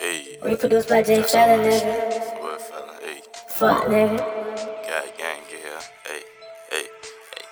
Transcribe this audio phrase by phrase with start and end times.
[0.00, 2.40] Hey, Reproduced by Jay Felon, nigga.
[2.40, 2.98] what fella?
[3.02, 4.18] Hey, Fuck, nigga.
[4.86, 5.80] gang, gang, get here.
[6.06, 6.20] Hey,
[6.70, 7.42] hey, hey.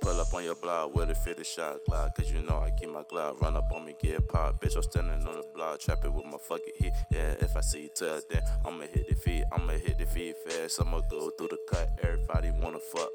[0.00, 2.90] Pull up on your block with a 50 shot Glock, cause you know I keep
[2.90, 3.40] my Glock.
[3.40, 4.60] Run up on me, get pop.
[4.60, 6.92] Bitch, I'm standing on the block, trapping with my fucking heat.
[7.10, 9.44] Yeah, if I see you tell then I'ma hit the feet.
[9.52, 10.80] I'ma hit the feet fast.
[10.80, 11.90] I'ma go through the cut.
[12.02, 13.10] Everybody wanna fuck,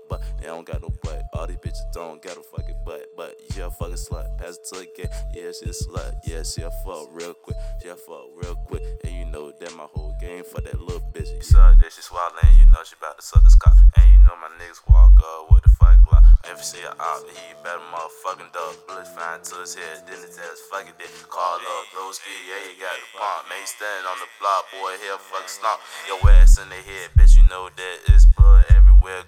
[0.49, 1.29] they don't got no butt.
[1.33, 4.25] All these bitches don't got a fucking butt, but she a fucking slut.
[4.41, 5.09] Pass it to a gay.
[5.29, 6.17] Yeah, she a slut.
[6.25, 7.57] Yeah, she a fuck real quick.
[7.77, 8.81] She a fuck real quick.
[9.05, 11.29] And you know that my whole game for that little bitch.
[11.29, 13.77] You suck that she swallowing, you know she about to suck the cock.
[13.93, 16.25] And you know my niggas walk up with the fuck glock.
[16.49, 18.73] If you see her out, he better motherfucking dog.
[18.89, 21.13] Bullets flying to his head, then his ass fucking dick.
[21.29, 23.45] Call up Broski, yeah, you got the bomb.
[23.53, 25.77] Man, he standing on the block, boy, here fucking stomp.
[26.09, 28.25] Your ass in the head, bitch, you know that it's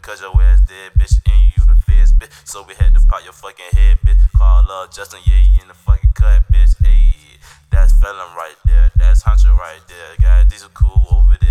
[0.01, 2.29] Cause your ass dead, bitch, and you the feds, bitch.
[2.45, 4.17] So we had to pop your fucking head, bitch.
[4.37, 6.77] Call up Justin, yeah, he in the fucking cut, bitch.
[6.85, 8.91] Ayy, that's felon right there.
[8.95, 10.15] That's Hunter right there.
[10.21, 11.50] Guys, these are cool over there,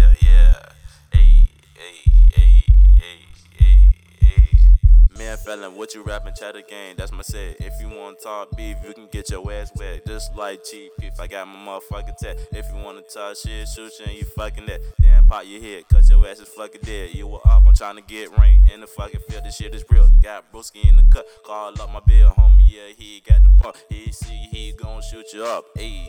[5.51, 6.95] felon, what you rapping, chat again?
[6.97, 7.57] That's my set.
[7.59, 10.07] If you want to talk beef, you can get your ass wet.
[10.07, 12.37] Just like cheap beef, I got my motherfucking tech.
[12.53, 14.81] If you want to talk shit, shoot you and you fucking that.
[15.01, 17.15] Damn, pop your head, cause your ass is fucking dead.
[17.15, 19.45] You were up, I'm trying to get rain in the fucking field.
[19.45, 20.09] This shit is real.
[20.23, 21.27] Got broski in the cut.
[21.45, 22.63] Call up my bill, homie.
[22.67, 23.77] Yeah, he got the pump.
[23.89, 25.65] He see he gon' shoot you up.
[25.77, 26.07] Ayy.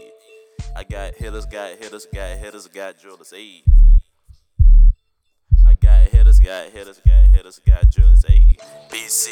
[0.75, 3.33] I got hitters, got hitters, got hitters, got drillers.
[3.33, 3.63] Ayy.
[6.43, 8.25] Got hitters, got hitters, got drillers.
[8.25, 8.57] Ayy.
[8.89, 9.29] BC,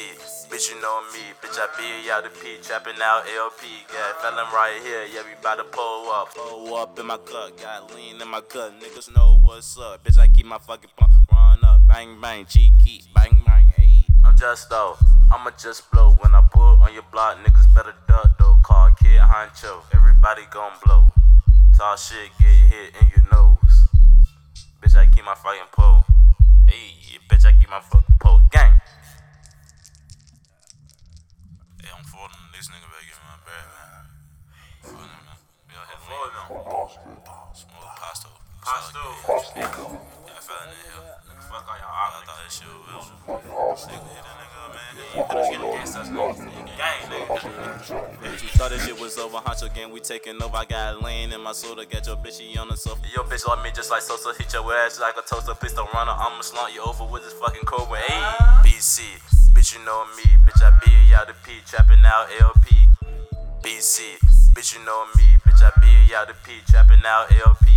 [0.48, 1.34] bitch, you know me.
[1.42, 3.66] Bitch, I be out the P, trapping out LP.
[3.92, 6.36] Got felon right here, yeah, we bout to pull up.
[6.36, 8.80] Pull up in my cut, got lean in my cut.
[8.80, 10.04] Niggas know what's up.
[10.04, 11.12] Bitch, I keep my fucking pump.
[11.32, 14.04] Run up, bang, bang, cheeky, bang, bang, ayy.
[14.24, 14.96] I'm just though,
[15.34, 16.12] I'ma just blow.
[16.22, 18.58] When I pull on your block, niggas better duck though.
[18.62, 21.12] Call Kid Huncho, everybody gon' blow.
[21.76, 23.58] Tall shit get hit in your nose.
[24.80, 26.06] Bitch, I keep my fucking pole.
[26.70, 28.46] Hey, bitch, I keep my fucking pole.
[28.52, 28.78] Gang.
[31.82, 34.06] Hey, I'm folding this nigga back in my bag, man.
[34.86, 35.42] Folding him, man.
[35.66, 36.30] We out here lean.
[37.58, 38.30] Smoke pasto.
[38.62, 39.02] Pasto.
[39.58, 41.10] Yeah, I fell in here.
[41.50, 43.02] Fuck all y'all I thought that shit was real.
[43.90, 44.94] Nigga hit that nigga man.
[45.18, 46.89] You could've get against us, Gang,
[47.88, 48.42] nigga.
[48.42, 50.58] You thought this shit was over, Huncho gang, we taking over.
[50.58, 53.02] I got lane in my soda, got your bitchy on the sofa.
[53.16, 55.54] Your bitch love me just like Sosa, hit your ass like a toaster.
[55.56, 58.00] Please don't run her, I'ma slaunt you over with this fucking cobra.
[58.00, 59.02] Ayy, BC,
[59.54, 60.24] bitch, you know me.
[60.46, 62.76] Bitch, I be out the P, trapping out LP.
[63.62, 64.18] BC,
[64.54, 65.24] bitch, you know me.
[65.46, 67.70] Bitch, I be out the P, trapping out LP.